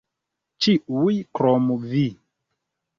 [0.65, 2.05] Ĉiuj krom Vi.